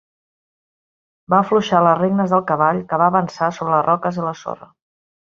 Va 1.33 1.41
afluixar 1.43 1.81
les 1.87 1.99
regnes 1.99 2.33
del 2.35 2.41
cavall, 2.51 2.79
que 2.93 2.99
va 3.01 3.09
avançar 3.13 3.49
sobre 3.59 3.75
les 3.75 3.85
roques 3.89 4.17
i 4.21 4.25
la 4.29 4.33
sorra. 4.41 4.71